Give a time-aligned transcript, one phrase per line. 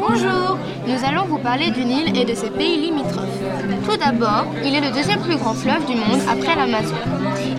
[0.00, 3.38] nous allons vous parler du Nil et de ses pays limitrophes.
[3.84, 6.94] Tout d'abord, il est le deuxième plus grand fleuve du monde après l'Amazon.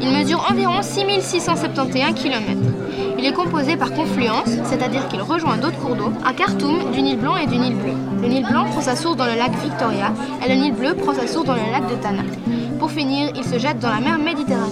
[0.02, 2.44] Il mesure environ 6671 km.
[3.20, 7.20] Il est composé par confluence, c'est-à-dire qu'il rejoint d'autres cours d'eau, à Khartoum du Nil
[7.20, 7.94] blanc et du Nil bleu.
[8.22, 10.12] Le Nil blanc prend sa source dans le lac Victoria
[10.44, 12.24] et le Nil bleu prend sa source dans le lac de Tana.
[12.80, 14.71] Pour finir, il se jette dans la mer Méditerranée.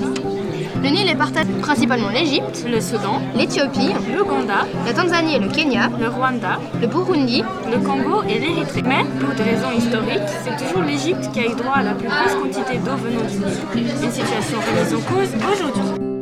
[0.90, 5.88] Le Nil est partagé principalement l'Égypte, le Soudan, l'Éthiopie, l'Ouganda, la Tanzanie et le Kenya,
[6.00, 8.82] le Rwanda, le Burundi, le Congo et l'Érythrée.
[8.82, 12.08] Mais, pour des raisons historiques, c'est toujours l'Égypte qui a eu droit à la plus
[12.08, 13.86] grosse quantité d'eau venant du Nil.
[14.02, 16.19] Une situation remise en cause aujourd'hui.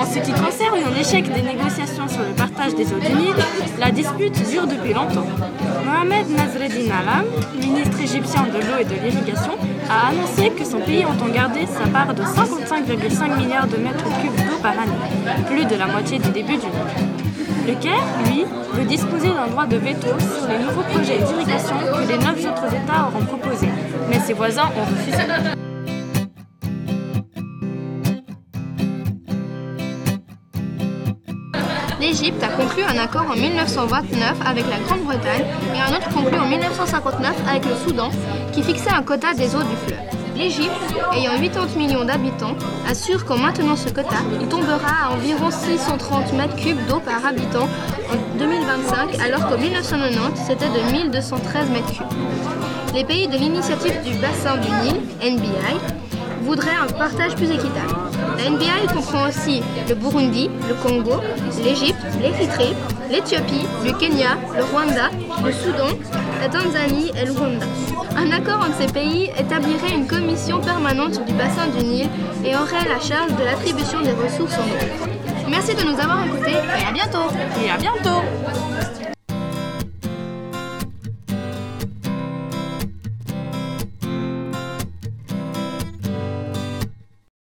[0.00, 3.34] En ce qui concerne l'échec des négociations sur le partage des eaux du Nil,
[3.78, 5.26] la dispute dure depuis longtemps.
[5.84, 7.26] Mohamed Nasreddin Alam,
[7.60, 9.58] ministre égyptien de l'eau et de l'irrigation,
[9.90, 14.48] a annoncé que son pays entend garder sa part de 55,5 milliards de mètres cubes
[14.48, 17.68] d'eau par année, plus de la moitié du début du Nil.
[17.68, 22.08] Le Caire, lui, veut disposer d'un droit de veto sur les nouveaux projets d'irrigation que
[22.08, 23.68] les neuf autres États auront proposés,
[24.08, 25.59] mais ses voisins ont refusé.
[32.00, 36.46] L'Égypte a conclu un accord en 1929 avec la Grande-Bretagne et un autre conclu en
[36.46, 38.08] 1959 avec le Soudan
[38.52, 39.98] qui fixait un quota des eaux du fleuve.
[40.34, 40.72] L'Égypte,
[41.12, 42.56] ayant 80 millions d'habitants,
[42.88, 47.68] assure qu'en maintenant ce quota, il tombera à environ 630 mètres cubes d'eau par habitant
[48.10, 52.06] en 2025 alors qu'en 1990 c'était de 1213 mètres cubes.
[52.94, 55.76] Les pays de l'initiative du bassin du Nil, NBI,
[56.42, 57.94] voudrait un partage plus équitable.
[58.38, 61.20] La NBI comprend aussi le Burundi, le Congo,
[61.62, 62.74] l'Égypte, l'Érythrée,
[63.10, 65.10] l'Éthiopie, le Kenya, le Rwanda,
[65.44, 65.96] le Soudan,
[66.40, 67.66] la Tanzanie et le Rwanda.
[68.16, 72.08] Un accord entre ces pays établirait une commission permanente du bassin du Nil
[72.44, 75.10] et aurait la charge de l'attribution des ressources en eau.
[75.48, 77.28] Merci de nous avoir écoutés et à bientôt
[77.64, 78.22] Et à bientôt